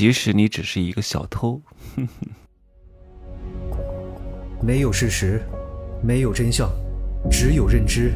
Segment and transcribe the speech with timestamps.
[0.00, 1.60] 其实你只是一个小偷。
[4.64, 5.42] 没有事实，
[6.02, 6.70] 没有真相，
[7.30, 8.14] 只有认知，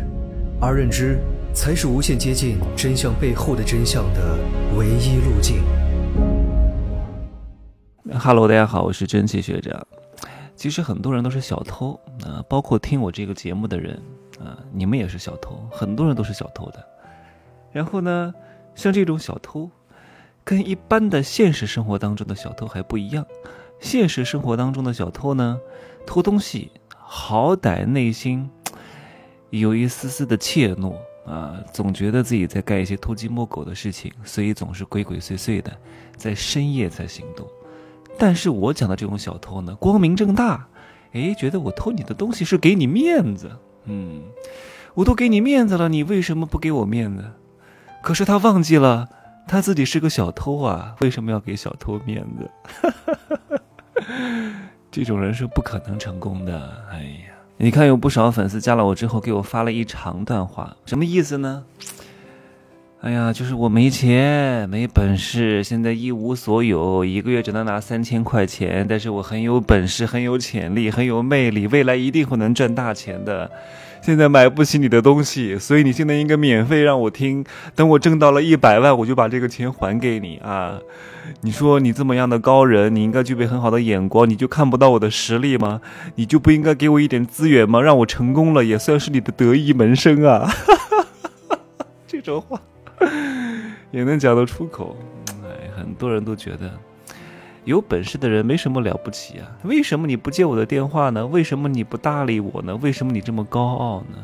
[0.58, 1.18] 而认知
[1.52, 4.38] 才是无限接近真相背后的真相的
[4.78, 5.62] 唯一路径。
[8.18, 9.86] Hello，大家好，我是蒸汽学长。
[10.56, 14.00] 其实很多人都是小偷啊，包括听我这个节目的人
[14.40, 16.82] 啊，你们也是小偷，很多人都是小偷的。
[17.72, 18.32] 然后呢，
[18.74, 19.70] 像这种小偷，
[20.44, 23.26] 跟一般的现实生活当中的小偷还不一样。
[23.80, 25.58] 现实生活当中的小偷呢，
[26.06, 28.48] 偷东西好歹内心
[29.50, 30.94] 有一丝丝的怯懦
[31.26, 35.72] 啊，总觉得自己在干一些偷鸡摸狗的事情，所以总是鬼鬼祟祟的，
[36.16, 37.46] 在深夜才行动。
[38.18, 40.68] 但是我讲的这种小偷呢，光明正大，
[41.12, 43.50] 哎，觉得我偷你的东西是给你面子，
[43.84, 44.22] 嗯，
[44.94, 47.24] 我都给你面子了，你为什么不给我面子？
[48.02, 49.08] 可是他忘记了，
[49.46, 52.50] 他自己是个小偷啊，为什么要给小偷面子？
[54.90, 56.84] 这种人是不可能成功的。
[56.90, 61.64] 哎呀，你看有不少粉丝加了我之后，给我发了一长段话，什么意思呢？
[63.00, 68.86] 哎呀，就是我没钱，没本事，现在一无所有，一个月只能拿三千块钱。
[68.88, 73.50] 但是我很有本事，很有潜力，很有魅力，未来一定会能赚大钱的。
[74.04, 77.42] 现在买不起你的东西，所以你现在应该免费让我听。
[77.74, 80.78] 等我挣到了一百万，我就把这个钱还给你啊！
[81.40, 85.80] 你说你这么样的高人，你应该具备很好的眼光，你就看不到我的实力吗？
[86.16, 87.80] 你就不应该给我一点资源吗？
[87.80, 90.52] 让我成功了，也算是你的得意门生啊！
[92.06, 92.60] 这种话。
[93.90, 94.94] 也能讲得出口，
[95.42, 96.70] 哎，很多人都觉得
[97.64, 99.50] 有本事的人没什么了不起啊。
[99.62, 101.26] 为什么你不接我的电话呢？
[101.26, 102.76] 为什么你不搭理我呢？
[102.76, 104.18] 为什么你这么高傲呢？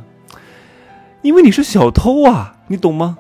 [1.23, 3.19] 因为你是小偷啊，你懂吗？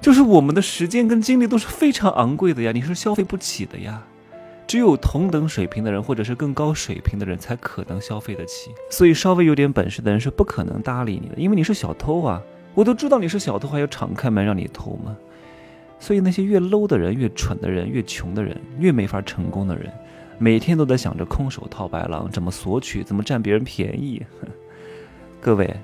[0.00, 4.02] 就是我们的时间跟精力都是非常昂贵的呀，你是消费不起的呀。
[4.66, 8.70] 只有同等水平的人，或者是更高水平的人，才可能消费得起。
[8.90, 12.42] 所以稍微有点本事的人是不可能搭理你的，因为你是小偷啊。
[12.74, 15.16] 我都知道你是小偷，还要敞开门让你偷吗？
[16.00, 19.92] 所以那些越 low 的人、越蠢的人、越穷的人、越没法成功的人，
[20.38, 24.22] 每天都在想着空手套白狼，怎么索取，怎么占别人便宜。
[25.40, 25.74] 各位，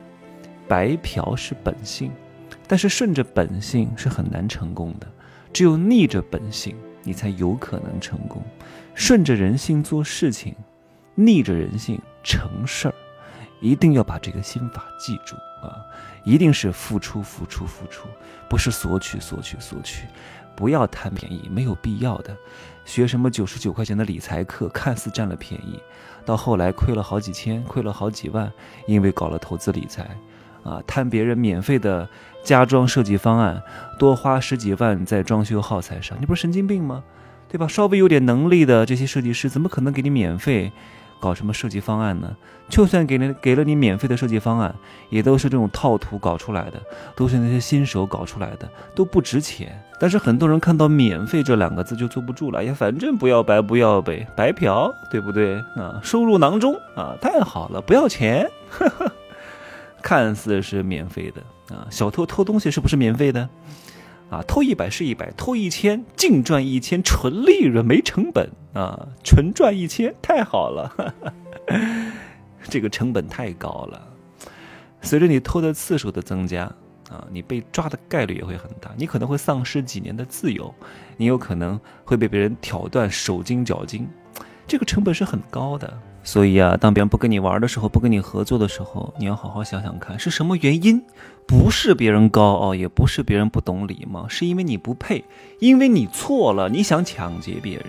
[0.66, 2.10] 白嫖是本性，
[2.66, 5.06] 但是顺着本性是很难成功的。
[5.52, 8.42] 只有逆着本性，你才有可能成功。
[8.94, 10.54] 顺着人性做事情，
[11.14, 12.94] 逆着人性成事儿。
[13.64, 15.80] 一定要把这个心法记住啊！
[16.22, 18.06] 一定是付出、付出、付出，
[18.46, 20.06] 不是索取、索取、索取。
[20.54, 22.36] 不要贪便宜，没有必要的。
[22.84, 25.80] 学什么九十九块钱的理财课，看似占了便宜，
[26.26, 28.52] 到后来亏了好几千，亏了好几万，
[28.86, 30.14] 因为搞了投资理财，
[30.62, 32.06] 啊，贪别人免费的
[32.42, 33.62] 家装设计方案，
[33.98, 37.02] 多花十几万在装修耗材上，你不是神经病吗？
[37.48, 37.66] 对吧？
[37.66, 40.70] 稍微有点能力的这些设计师，怎么可能给你免费？
[41.24, 42.36] 搞什么设计方案呢？
[42.68, 44.74] 就算给了给了你免费的设计方案，
[45.08, 46.78] 也都是这种套图搞出来的，
[47.16, 49.82] 都是那些新手搞出来的，都不值钱。
[49.98, 55.98] 但是很多人看到“免费”这两个字就坐不住了，呀，反正不要白不要呗，白嫖，对不对啊？
[56.02, 58.46] 收入囊中啊，太好了，不要钱，
[60.02, 61.86] 看似是免费的啊。
[61.90, 63.48] 小偷偷东西是不是免费的？
[64.30, 70.92] 啊，偷一百是一百，偷一千净赚一千，纯利润没成本啊，纯赚一千，太好了，
[72.68, 74.08] 这个成本太高了。
[75.02, 76.64] 随着你偷的次数的增加，
[77.10, 80.74] 啊，你被抓的概率也会很大，你可能会丧失几年的自由，
[81.16, 84.08] 你有可能会被别人挑断手筋脚筋，
[84.66, 86.00] 这个成本是很高的。
[86.24, 91.00] 所以啊，当别人不跟你玩的时候，不跟你合作的时候，你要好好想想看是什么原因。
[91.46, 95.22] 不是别人高傲，也不是别人不懂礼貌，是因为你不配，
[95.58, 96.70] 因为你错了。
[96.70, 97.84] 你想抢劫别人，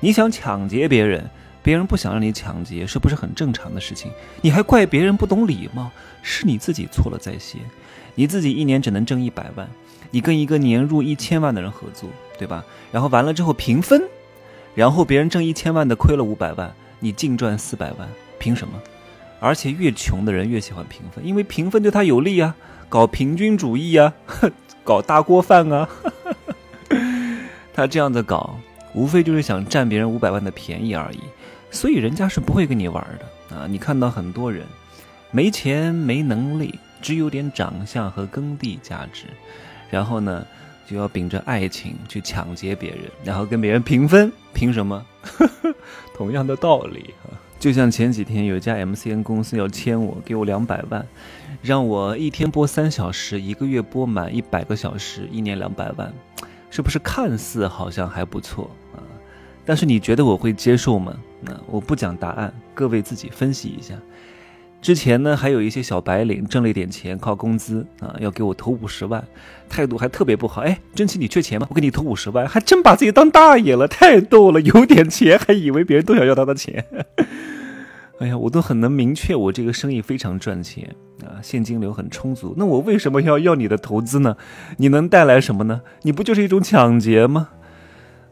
[0.00, 1.28] 你想抢劫别人，
[1.62, 4.10] 别人不想让你抢劫，是不是很正常的事情？
[4.40, 5.90] 你还怪别人不懂礼貌，
[6.22, 7.60] 是你自己错了在先。
[8.14, 9.68] 你自己一年只能挣一百万，
[10.10, 12.64] 你跟一个年入一千万的人合作，对吧？
[12.90, 14.02] 然后完了之后平分，
[14.74, 16.74] 然后别人挣一千万的亏了五百万。
[17.00, 18.08] 你净赚四百万，
[18.38, 18.80] 凭什么？
[19.40, 22.54] 而且越穷的人越喜欢平分，因为平分对他有利啊，
[22.88, 24.12] 搞平均主义啊，
[24.84, 25.88] 搞大锅饭啊。
[27.74, 28.56] 他这样子搞，
[28.94, 31.20] 无非就是想占别人五百万的便宜而已，
[31.70, 33.66] 所以人家是不会跟你玩的啊！
[33.66, 34.64] 你看到很多人
[35.30, 39.24] 没钱没能力，只有点长相和耕地价值，
[39.90, 40.46] 然后呢？
[40.86, 45.06] 就要秉着爱情去抢劫别人，然后跟别人平分，凭什么？
[46.14, 51.06] 同样的道理啊，就像前几天有一家 MCN 公司要签我，给我两百万，
[51.62, 56.12] 让我一天播三小时，一个月播满一百个小时，一年两百万，
[56.70, 59.02] 是不是看似好像还不错啊？
[59.64, 61.16] 但是你觉得我会接受吗？
[61.40, 63.94] 那我不讲答案，各位自己分析一下。
[64.80, 69.22] 之前呢，还有一些小白领挣了一点钱，靠工资啊，要给我投五十万，
[69.68, 70.62] 态度还特别不好。
[70.62, 71.66] 哎，真奇，你缺钱吗？
[71.68, 74.60] 我给你投五十万，还真把自己当大爷了，太逗了。
[74.62, 76.84] 有点钱还以为别人都想要他的钱。
[78.20, 80.94] 哎呀，我都很能明确，我这个生意非常赚钱
[81.24, 82.54] 啊，现金流很充足。
[82.56, 84.36] 那我为什么要要你的投资呢？
[84.78, 85.82] 你能带来什么呢？
[86.02, 87.50] 你不就是一种抢劫吗？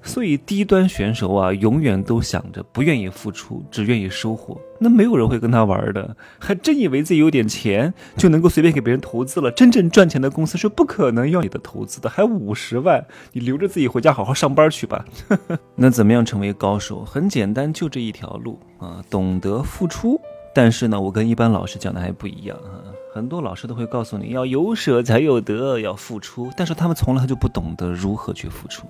[0.08, 4.58] 所以低端选手啊，永远都想着不愿意付出，只愿意收获。
[4.80, 9.50] 那没有人会跟他玩的，还真以为自己有点钱就能够随便给别人投资了。
[9.50, 15.04] 真正赚钱的公司是不可能要你的投资的，还五十万，你留着自己回家好好上班去吧。
[15.76, 17.04] 那怎么样成为高手？
[17.04, 20.18] 很简单，就这一条路啊，懂得付出。
[20.54, 22.80] 但是呢，我跟一般老师讲的还不一样啊。
[23.12, 28.86] 很多老师都会告诉你要有舍才有得，要付出，但是他们从来就不懂得如何去付出。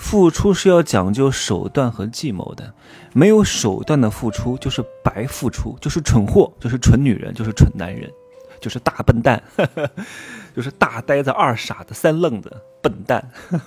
[0.00, 2.72] 付出是要讲究手段和计谋的，
[3.12, 8.10] 没有手段的付出就是白付出，就是蠢货，就是蠢女人，就是蠢男人，
[8.58, 9.40] 就是大笨蛋，
[10.56, 12.50] 就是大呆子、二傻子、三愣子、
[12.82, 13.22] 笨蛋。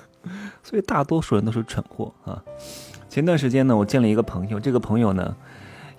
[0.64, 2.42] 所以大多数人都是蠢货啊。
[3.10, 5.36] 前段时间呢，我见了一个朋友，这个朋友呢，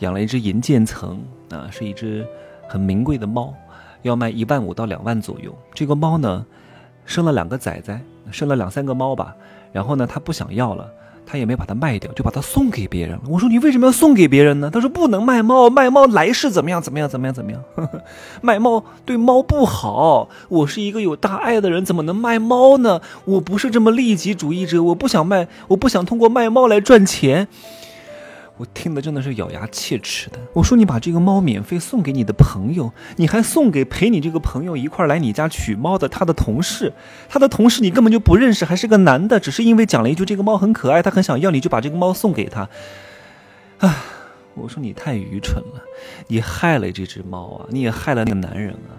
[0.00, 2.26] 养了一只银渐层啊，是一只
[2.68, 3.54] 很名贵的猫，
[4.02, 5.56] 要卖一万五到两万左右。
[5.72, 6.44] 这个猫呢，
[7.06, 9.34] 生了两个崽崽，生了两三个猫吧。
[9.72, 10.88] 然后呢，他不想要了，
[11.26, 13.22] 他也没把它卖掉，就把它送给别人了。
[13.28, 14.70] 我说你为什么要送给别人呢？
[14.72, 17.62] 他说不能卖猫，卖猫来世怎么样怎么样怎么样怎么样，
[18.40, 20.28] 卖猫对猫不好。
[20.48, 23.00] 我是一个有大爱的人，怎么能卖猫呢？
[23.24, 27.48] 我不是这么利己主义者，我不想卖，我不想通过卖猫来赚钱。
[28.56, 30.38] 我听的真的是咬牙切齿的。
[30.52, 36.92] 我说你把这个猫免费送给你的朋友，你还送给陪你这个朋友一块来你家取猫的他的同事，
[37.28, 42.68] 他的同事你根本就不认识，还是个男的，只是因为讲了一句这个猫很可爱，他很想要，你就把这个猫送给他。
[43.78, 44.04] 啊，
[44.54, 45.82] 我说你太愚蠢了，
[46.28, 48.94] 你害了这只猫啊，你也害了那个男人啊。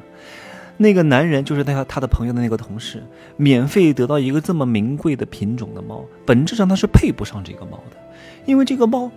[0.76, 3.02] 那个男人就是他他的朋友的那个同事，
[3.38, 7.96] 免费得到一个这么名贵的品种的猫，本质上他是配不上这个猫的，
[8.46, 9.10] 因为这个猫。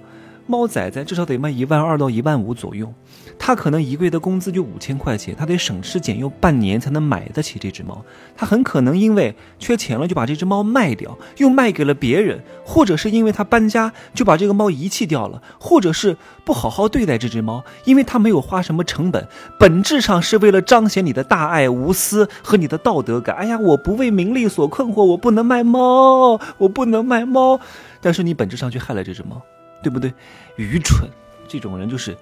[0.48, 2.92] 猫崽崽至少得卖一万二到一万五左右，
[3.38, 8.02] 他可能一个月的工资就五千块钱，他得省吃俭用半年才能买得起这只猫。
[8.34, 16.16] 他很可能因为缺钱了就把这只猫卖掉，又卖给了别人，或者是因为他搬家就把这个猫遗弃掉了，或者是
[16.46, 19.28] 不好好对待这只猫，因为他没有花什么成本，
[19.58, 23.36] 本质上是为了彰显你的大爱无私和你的道德感。
[23.36, 27.60] 哎呀，我不为名利所困惑，我不能卖猫，我不能卖猫，
[28.00, 29.42] 但是你本质上却害了这只猫。
[29.82, 30.12] 对不对？
[30.56, 31.10] 愚蠢，
[31.46, 32.16] 这种人就是，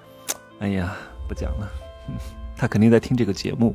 [0.60, 0.96] 哎呀，
[1.28, 1.70] 不讲了。
[2.56, 3.74] 他肯定在听这个节目，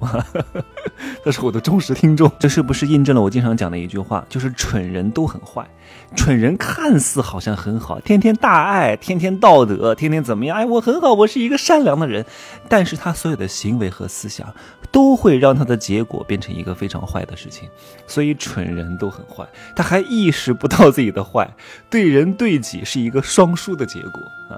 [1.24, 2.32] 他是我的忠实听众。
[2.40, 4.26] 这是不是印证了我经常讲的一句话？
[4.28, 5.68] 就是蠢人都很坏，
[6.16, 10.58] 蠢人看似好像很好，天天大爱，天天道德，天天怎么样？
[10.58, 12.26] 哎，我很好，我是一个善良的人。
[12.68, 14.54] 但是他所有的行为和思想，
[14.92, 17.70] 都会让他的结果变成一个非常坏的事情。
[18.08, 21.48] 所以蠢人都很坏，他还意识不到自己的坏，
[21.90, 24.58] 对人对己是一个双输的结果啊。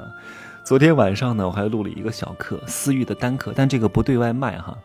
[0.66, 4.78] 昨天晚上呢，我还录了一个小课，私域的单课，但这个不对外卖哈。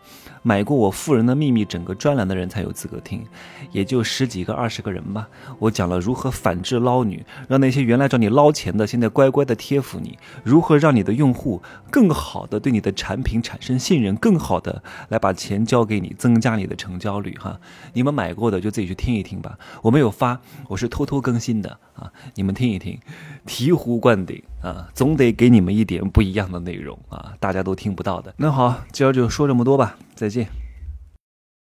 [0.43, 3.25] 买过我《富人的秘密》整个专栏的人才有资格听，
[3.71, 5.29] 也就十几个、二十个人吧。
[5.59, 17.61] 我讲了如何反制捞女，让那些原来找你捞钱的，现在乖乖的贴服你；如何让你的用户更好的对你的产品产生信任，更好的来把钱交给你，增加你的成交率哈。
[17.93, 19.59] 你们买过的就自己去听一听吧。
[19.83, 22.13] 我没有发，我是偷偷更新的啊。
[22.35, 22.99] 你们听一听，
[23.47, 28.35] 醍醐灌顶啊，总得给你们一点不一样的内容啊，大家都听不到的。
[28.37, 29.97] 那好，今儿就说这么多吧。
[30.15, 30.68] 再见。